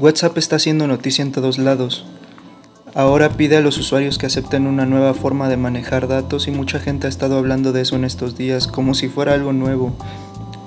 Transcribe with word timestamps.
WhatsApp 0.00 0.38
está 0.38 0.54
haciendo 0.54 0.86
noticia 0.86 1.22
en 1.22 1.32
todos 1.32 1.58
lados. 1.58 2.04
Ahora 2.94 3.30
pide 3.30 3.56
a 3.56 3.60
los 3.60 3.78
usuarios 3.78 4.16
que 4.16 4.26
acepten 4.26 4.68
una 4.68 4.86
nueva 4.86 5.12
forma 5.12 5.48
de 5.48 5.56
manejar 5.56 6.06
datos 6.06 6.46
y 6.46 6.52
mucha 6.52 6.78
gente 6.78 7.08
ha 7.08 7.10
estado 7.10 7.36
hablando 7.36 7.72
de 7.72 7.80
eso 7.80 7.96
en 7.96 8.04
estos 8.04 8.38
días 8.38 8.68
como 8.68 8.94
si 8.94 9.08
fuera 9.08 9.34
algo 9.34 9.52
nuevo. 9.52 9.92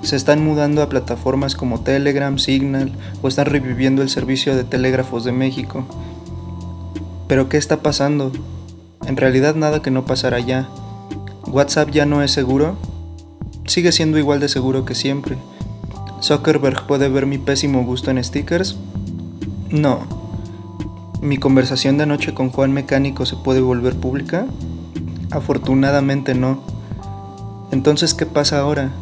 Se 0.02 0.16
están 0.16 0.44
mudando 0.44 0.82
a 0.82 0.90
plataformas 0.90 1.54
como 1.54 1.80
Telegram, 1.80 2.38
Signal 2.38 2.92
o 3.22 3.28
están 3.28 3.46
reviviendo 3.46 4.02
el 4.02 4.10
servicio 4.10 4.54
de 4.54 4.64
telégrafos 4.64 5.24
de 5.24 5.32
México. 5.32 5.86
Pero 7.26 7.48
¿qué 7.48 7.56
está 7.56 7.80
pasando? 7.80 8.32
En 9.06 9.16
realidad 9.16 9.54
nada 9.54 9.80
que 9.80 9.90
no 9.90 10.04
pasará 10.04 10.40
ya. 10.40 10.68
¿WhatsApp 11.46 11.88
ya 11.88 12.04
no 12.04 12.22
es 12.22 12.32
seguro? 12.32 12.76
Sigue 13.64 13.92
siendo 13.92 14.18
igual 14.18 14.40
de 14.40 14.50
seguro 14.50 14.84
que 14.84 14.94
siempre. 14.94 15.38
¿Zuckerberg 16.22 16.86
puede 16.86 17.08
ver 17.08 17.24
mi 17.24 17.38
pésimo 17.38 17.82
gusto 17.82 18.10
en 18.10 18.22
stickers? 18.22 18.76
No. 19.72 20.00
¿Mi 21.22 21.38
conversación 21.38 21.96
de 21.96 22.02
anoche 22.02 22.34
con 22.34 22.50
Juan 22.50 22.72
Mecánico 22.72 23.24
se 23.24 23.36
puede 23.36 23.62
volver 23.62 23.96
pública? 23.96 24.44
Afortunadamente 25.30 26.34
no. 26.34 26.62
Entonces, 27.70 28.12
¿qué 28.12 28.26
pasa 28.26 28.58
ahora? 28.58 28.92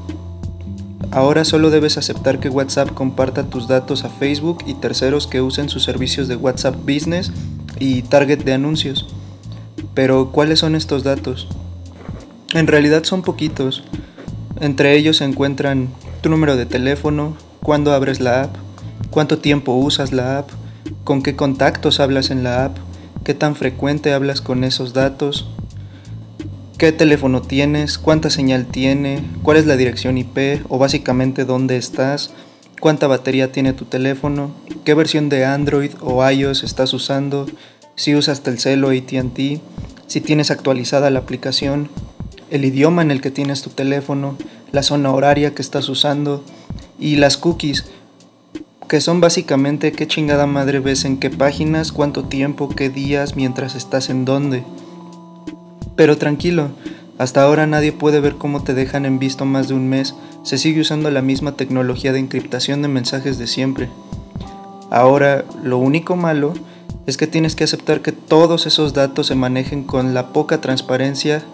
Ahora 1.11 1.45
solo 1.45 1.71
debes 1.71 1.99
aceptar 1.99 2.39
que 2.39 2.49
WhatsApp 2.49 2.95
comparta 2.95 3.51
tus 3.51 3.67
datos 3.67 4.05
a 4.05 4.11
Facebook 4.11 4.59
y 4.65 4.75
terceros 4.75 5.27
que 5.27 5.41
usen 5.41 5.69
sus 5.69 5.83
servicios 5.83 6.29
de 6.29 6.37
WhatsApp 6.37 6.77
Business 6.77 7.33
y 7.81 8.03
Target 8.03 8.45
de 8.45 8.53
anuncios. 8.53 9.09
Pero, 9.93 10.31
¿cuáles 10.31 10.61
son 10.61 10.77
estos 10.77 11.03
datos? 11.03 11.49
En 12.55 12.69
realidad 12.69 13.03
son 13.03 13.23
poquitos. 13.23 13.83
Entre 14.61 14.97
ellos 14.97 15.17
se 15.17 15.25
encuentran 15.25 15.89
tu 16.21 16.29
número 16.29 16.55
de 16.55 16.67
teléfono, 16.67 17.37
cuándo 17.61 17.93
abres 17.93 18.21
la 18.21 18.43
app, 18.43 18.55
cuánto 19.11 19.39
tiempo 19.39 19.73
usas 19.73 20.13
la 20.13 20.39
app, 20.39 20.60
con 21.05 21.23
qué 21.23 21.37
contactos 21.37 22.01
hablas 22.01 22.31
en 22.31 22.43
la 22.43 22.65
app, 22.65 22.77
qué 23.25 23.35
tan 23.35 23.57
frecuente 23.57 24.13
hablas 24.13 24.41
con 24.41 24.65
esos 24.65 24.93
datos, 24.93 25.49
qué 26.79 26.93
teléfono 26.93 27.43
tienes, 27.43 27.99
cuánta 27.99 28.31
señal 28.31 28.67
tiene, 28.67 29.23
cuál 29.43 29.59
es 29.59 29.67
la 29.67 29.77
dirección 29.77 30.19
IP 30.19 30.65
o 30.69 30.79
básicamente 30.79 31.45
dónde 31.45 31.77
estás, 31.77 32.33
cuánta 32.81 33.07
batería 33.07 33.53
tiene 33.53 33.73
tu 33.73 33.85
teléfono, 33.85 34.53
qué 34.85 34.95
versión 34.95 35.29
de 35.29 35.45
Android 35.45 35.91
o 36.01 36.29
iOS 36.29 36.65
estás 36.65 36.93
usando, 36.95 37.47
si 37.97 38.15
usas 38.15 38.43
Telcel 38.43 38.83
o 38.85 38.91
ATT, 38.91 39.61
si 40.07 40.21
tienes 40.21 40.51
actualizada 40.51 41.11
la 41.11 41.19
aplicación, 41.19 41.91
el 42.51 42.65
idioma 42.65 43.03
en 43.03 43.11
el 43.11 43.21
que 43.21 43.31
tienes 43.31 43.63
tu 43.63 43.71
teléfono, 43.71 44.37
la 44.73 44.83
zona 44.83 45.13
horaria 45.13 45.55
que 45.55 45.63
estás 45.63 45.89
usando 45.89 46.43
y 46.99 47.17
las 47.17 47.37
cookies 47.37 47.85
que 48.91 49.01
son 49.01 49.21
básicamente 49.21 49.93
qué 49.93 50.09
chingada 50.09 50.47
madre 50.49 50.81
ves 50.81 51.05
en 51.05 51.19
qué 51.19 51.31
páginas, 51.31 51.93
cuánto 51.93 52.25
tiempo, 52.25 52.69
qué 52.69 52.91
días, 52.91 53.37
mientras 53.37 53.77
estás 53.77 54.11
en 54.11 54.25
dónde. 54.25 54.65
Pero 55.95 56.19
tranquilo, 56.19 56.71
hasta 57.17 57.45
ahora 57.45 57.69
nadie 57.69 57.93
puede 57.93 58.19
ver 58.19 58.35
cómo 58.35 58.65
te 58.65 58.75
dejan 58.75 59.07
en 59.07 59.21
visto 59.21 59.45
más 59.45 59.69
de 59.69 59.75
un 59.75 59.89
mes, 59.89 60.17
se 60.43 60.59
sigue 60.59 60.81
usando 60.81 61.09
la 61.13 61.23
misma 61.23 61.53
tecnología 61.53 62.13
de 62.13 62.19
encriptación 62.19 62.83
de 62.83 62.89
mensajes 62.89 63.39
de 63.39 63.47
siempre. 63.47 63.89
Ahora, 64.91 65.45
lo 65.63 65.79
único 65.79 66.17
malo 66.17 66.53
es 67.07 67.17
que 67.17 67.29
tienes 67.29 67.55
que 67.55 67.63
aceptar 67.63 68.01
que 68.01 68.11
todos 68.11 68.67
esos 68.67 68.93
datos 68.93 69.29
se 69.29 69.37
manejen 69.37 69.85
con 69.85 70.15
la 70.15 70.33
poca 70.33 70.61
transparencia 70.61 71.45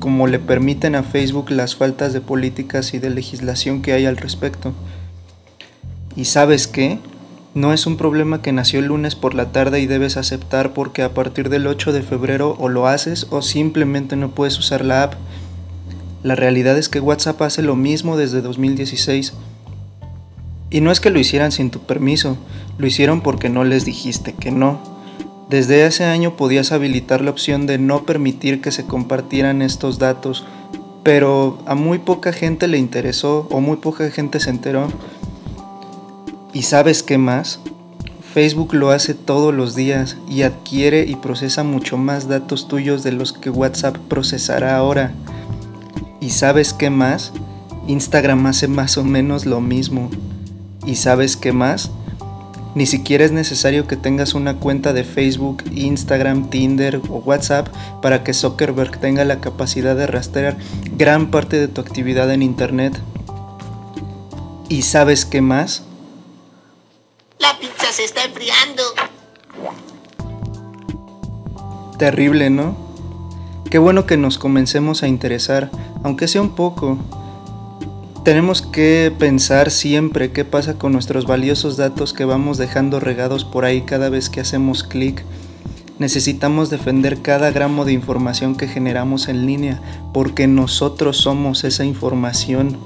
como 0.00 0.26
le 0.26 0.40
permiten 0.40 0.96
a 0.96 1.04
Facebook 1.04 1.52
las 1.52 1.76
faltas 1.76 2.12
de 2.12 2.20
políticas 2.20 2.92
y 2.92 2.98
de 2.98 3.10
legislación 3.10 3.82
que 3.82 3.92
hay 3.92 4.06
al 4.06 4.16
respecto. 4.16 4.74
¿Y 6.16 6.24
sabes 6.24 6.66
qué? 6.66 6.98
No 7.54 7.72
es 7.72 7.86
un 7.86 7.96
problema 7.96 8.42
que 8.42 8.52
nació 8.52 8.78
el 8.78 8.86
lunes 8.86 9.14
por 9.14 9.34
la 9.34 9.52
tarde 9.52 9.80
y 9.80 9.86
debes 9.86 10.16
aceptar 10.16 10.72
porque 10.72 11.02
a 11.02 11.14
partir 11.14 11.48
del 11.48 11.66
8 11.66 11.92
de 11.92 12.02
febrero 12.02 12.56
o 12.58 12.68
lo 12.68 12.86
haces 12.86 13.26
o 13.30 13.42
simplemente 13.42 14.16
no 14.16 14.30
puedes 14.30 14.58
usar 14.58 14.84
la 14.84 15.02
app. 15.02 15.14
La 16.22 16.36
realidad 16.36 16.78
es 16.78 16.88
que 16.88 17.00
WhatsApp 17.00 17.42
hace 17.42 17.62
lo 17.62 17.76
mismo 17.76 18.16
desde 18.16 18.40
2016. 18.40 19.32
Y 20.70 20.80
no 20.80 20.92
es 20.92 21.00
que 21.00 21.10
lo 21.10 21.18
hicieran 21.18 21.50
sin 21.50 21.70
tu 21.70 21.80
permiso, 21.80 22.38
lo 22.78 22.86
hicieron 22.86 23.20
porque 23.20 23.48
no 23.48 23.64
les 23.64 23.84
dijiste 23.84 24.34
que 24.34 24.52
no. 24.52 24.80
Desde 25.48 25.84
ese 25.84 26.04
año 26.04 26.36
podías 26.36 26.70
habilitar 26.70 27.22
la 27.22 27.32
opción 27.32 27.66
de 27.66 27.78
no 27.78 28.04
permitir 28.04 28.60
que 28.60 28.70
se 28.70 28.84
compartieran 28.84 29.62
estos 29.62 29.98
datos, 29.98 30.44
pero 31.02 31.58
a 31.66 31.74
muy 31.74 31.98
poca 31.98 32.32
gente 32.32 32.68
le 32.68 32.78
interesó 32.78 33.48
o 33.50 33.60
muy 33.60 33.78
poca 33.78 34.08
gente 34.10 34.38
se 34.38 34.50
enteró. 34.50 34.88
¿Y 36.52 36.62
sabes 36.62 37.02
qué 37.02 37.16
más? 37.16 37.60
Facebook 38.34 38.74
lo 38.74 38.90
hace 38.90 39.14
todos 39.14 39.54
los 39.54 39.74
días 39.74 40.16
y 40.28 40.42
adquiere 40.42 41.04
y 41.04 41.14
procesa 41.16 41.62
mucho 41.62 41.96
más 41.96 42.28
datos 42.28 42.66
tuyos 42.66 43.02
de 43.02 43.12
los 43.12 43.32
que 43.32 43.50
WhatsApp 43.50 43.96
procesará 44.08 44.76
ahora. 44.76 45.12
¿Y 46.20 46.30
sabes 46.30 46.72
qué 46.72 46.90
más? 46.90 47.32
Instagram 47.86 48.46
hace 48.46 48.68
más 48.68 48.98
o 48.98 49.04
menos 49.04 49.46
lo 49.46 49.60
mismo. 49.60 50.10
¿Y 50.86 50.96
sabes 50.96 51.36
qué 51.36 51.52
más? 51.52 51.90
Ni 52.74 52.86
siquiera 52.86 53.24
es 53.24 53.32
necesario 53.32 53.86
que 53.86 53.96
tengas 53.96 54.34
una 54.34 54.56
cuenta 54.56 54.92
de 54.92 55.04
Facebook, 55.04 55.64
Instagram, 55.72 56.50
Tinder 56.50 57.00
o 57.08 57.18
WhatsApp 57.18 57.68
para 58.00 58.22
que 58.22 58.32
Zuckerberg 58.32 58.98
tenga 58.98 59.24
la 59.24 59.40
capacidad 59.40 59.96
de 59.96 60.06
rastrear 60.06 60.56
gran 60.96 61.30
parte 61.30 61.58
de 61.58 61.68
tu 61.68 61.80
actividad 61.80 62.32
en 62.32 62.42
Internet. 62.42 63.00
¿Y 64.68 64.82
sabes 64.82 65.24
qué 65.24 65.40
más? 65.40 65.84
La 67.40 67.58
pizza 67.58 67.90
se 67.90 68.04
está 68.04 68.24
enfriando. 68.24 68.82
Terrible, 71.98 72.50
¿no? 72.50 72.76
Qué 73.70 73.78
bueno 73.78 74.04
que 74.04 74.18
nos 74.18 74.36
comencemos 74.36 75.02
a 75.02 75.08
interesar, 75.08 75.70
aunque 76.02 76.28
sea 76.28 76.42
un 76.42 76.54
poco. 76.54 76.98
Tenemos 78.24 78.60
que 78.60 79.10
pensar 79.18 79.70
siempre 79.70 80.32
qué 80.32 80.44
pasa 80.44 80.74
con 80.74 80.92
nuestros 80.92 81.26
valiosos 81.26 81.78
datos 81.78 82.12
que 82.12 82.26
vamos 82.26 82.58
dejando 82.58 83.00
regados 83.00 83.46
por 83.46 83.64
ahí 83.64 83.82
cada 83.82 84.10
vez 84.10 84.28
que 84.28 84.40
hacemos 84.40 84.84
clic. 84.84 85.24
Necesitamos 85.98 86.68
defender 86.68 87.22
cada 87.22 87.50
gramo 87.50 87.86
de 87.86 87.92
información 87.92 88.54
que 88.54 88.68
generamos 88.68 89.28
en 89.28 89.46
línea 89.46 89.80
porque 90.12 90.46
nosotros 90.46 91.16
somos 91.16 91.64
esa 91.64 91.86
información. 91.86 92.76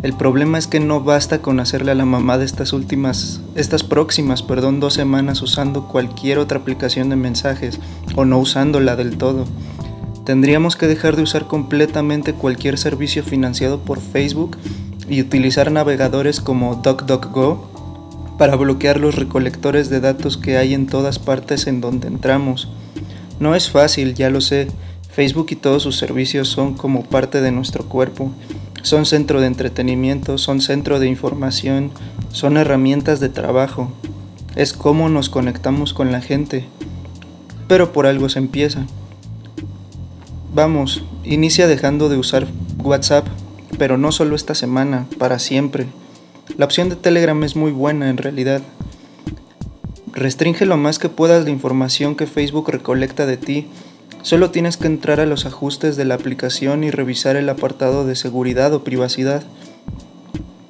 El 0.00 0.12
problema 0.12 0.58
es 0.58 0.68
que 0.68 0.78
no 0.78 1.00
basta 1.00 1.42
con 1.42 1.58
hacerle 1.58 1.90
a 1.90 1.96
la 1.96 2.04
mamá 2.04 2.38
de 2.38 2.44
estas 2.44 2.72
últimas, 2.72 3.40
estas 3.56 3.82
próximas, 3.82 4.44
perdón, 4.44 4.78
dos 4.78 4.94
semanas 4.94 5.42
usando 5.42 5.88
cualquier 5.88 6.38
otra 6.38 6.60
aplicación 6.60 7.08
de 7.08 7.16
mensajes 7.16 7.80
o 8.14 8.24
no 8.24 8.38
usándola 8.38 8.94
del 8.94 9.18
todo. 9.18 9.44
Tendríamos 10.24 10.76
que 10.76 10.86
dejar 10.86 11.16
de 11.16 11.22
usar 11.22 11.48
completamente 11.48 12.32
cualquier 12.32 12.78
servicio 12.78 13.24
financiado 13.24 13.80
por 13.80 14.00
Facebook 14.00 14.56
y 15.08 15.20
utilizar 15.20 15.72
navegadores 15.72 16.40
como 16.40 16.76
DuckDuckGo 16.76 17.68
para 18.38 18.54
bloquear 18.54 19.00
los 19.00 19.16
recolectores 19.16 19.90
de 19.90 19.98
datos 19.98 20.36
que 20.36 20.58
hay 20.58 20.74
en 20.74 20.86
todas 20.86 21.18
partes 21.18 21.66
en 21.66 21.80
donde 21.80 22.06
entramos. 22.06 22.68
No 23.40 23.56
es 23.56 23.68
fácil, 23.68 24.14
ya 24.14 24.30
lo 24.30 24.40
sé. 24.42 24.68
Facebook 25.10 25.48
y 25.50 25.56
todos 25.56 25.82
sus 25.82 25.96
servicios 25.96 26.46
son 26.46 26.74
como 26.74 27.02
parte 27.02 27.40
de 27.40 27.50
nuestro 27.50 27.86
cuerpo 27.86 28.30
son 28.82 29.06
centro 29.06 29.40
de 29.40 29.46
entretenimiento, 29.46 30.38
son 30.38 30.60
centro 30.60 30.98
de 30.98 31.08
información, 31.08 31.90
son 32.32 32.56
herramientas 32.56 33.20
de 33.20 33.28
trabajo. 33.28 33.92
Es 34.56 34.72
cómo 34.72 35.08
nos 35.08 35.30
conectamos 35.30 35.94
con 35.94 36.12
la 36.12 36.20
gente. 36.20 36.66
Pero 37.66 37.92
por 37.92 38.06
algo 38.06 38.28
se 38.28 38.38
empieza. 38.38 38.86
Vamos, 40.54 41.04
inicia 41.24 41.66
dejando 41.66 42.08
de 42.08 42.16
usar 42.16 42.46
WhatsApp, 42.82 43.26
pero 43.78 43.98
no 43.98 44.12
solo 44.12 44.34
esta 44.34 44.54
semana, 44.54 45.06
para 45.18 45.38
siempre. 45.38 45.86
La 46.56 46.64
opción 46.64 46.88
de 46.88 46.96
Telegram 46.96 47.42
es 47.44 47.54
muy 47.54 47.70
buena 47.70 48.08
en 48.08 48.16
realidad. 48.16 48.62
Restringe 50.12 50.66
lo 50.66 50.76
más 50.76 50.98
que 50.98 51.08
puedas 51.08 51.44
la 51.44 51.50
información 51.50 52.16
que 52.16 52.26
Facebook 52.26 52.70
recolecta 52.70 53.26
de 53.26 53.36
ti 53.36 53.68
Solo 54.28 54.50
tienes 54.50 54.76
que 54.76 54.88
entrar 54.88 55.20
a 55.20 55.24
los 55.24 55.46
ajustes 55.46 55.96
de 55.96 56.04
la 56.04 56.12
aplicación 56.12 56.84
y 56.84 56.90
revisar 56.90 57.36
el 57.36 57.48
apartado 57.48 58.04
de 58.04 58.14
seguridad 58.14 58.74
o 58.74 58.84
privacidad. 58.84 59.42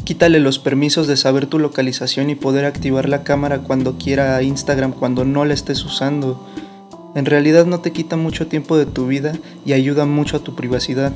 Quítale 0.05 0.39
los 0.39 0.61
permisos 0.61 1.09
de 1.09 1.17
saber 1.17 1.47
tu 1.47 1.59
localización 1.59 2.31
y 2.31 2.37
poder 2.37 2.67
activar 2.67 3.09
la 3.09 3.25
cámara 3.25 3.59
cuando 3.59 3.99
quiera 3.99 4.37
a 4.37 4.45
Instagram 4.45 4.93
cuando 4.93 5.25
no 5.25 5.45
la 5.45 5.55
estés 5.55 5.85
usando. 5.85 6.41
En 7.17 7.25
realidad 7.25 7.67
no 7.67 7.81
te 7.81 7.91
quita 7.91 8.15
mucho 8.15 8.47
tiempo 8.47 8.79
de 8.79 8.87
tu 8.87 9.09
vida 9.09 9.33
y 9.67 9.73
ayuda 9.73 10.07
mucho 10.07 10.37
a 10.37 10.41
tu 10.45 10.55
privacidad. 10.55 11.13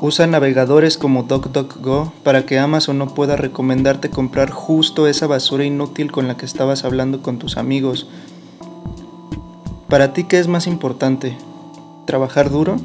Usa 0.00 0.28
navegadores 0.28 0.96
como 0.96 1.24
DuckDuckGo 1.24 2.12
para 2.22 2.46
que 2.46 2.60
Amazon 2.60 2.98
no 2.98 3.14
pueda 3.14 3.34
recomendarte 3.34 4.10
comprar 4.10 4.50
justo 4.50 5.08
esa 5.08 5.26
basura 5.26 5.64
inútil 5.64 6.12
con 6.12 6.28
la 6.28 6.36
que 6.36 6.46
estabas 6.46 6.84
hablando 6.84 7.20
con 7.20 7.40
tus 7.40 7.56
amigos 7.56 8.06
¿Para 9.90 10.12
ti 10.12 10.22
qué 10.22 10.38
es 10.38 10.46
más 10.46 10.68
importante? 10.68 11.36
¿Trabajar 12.06 12.48
duro 12.48 12.76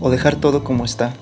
o 0.00 0.10
dejar 0.10 0.34
todo 0.34 0.64
como 0.64 0.84
está? 0.84 1.14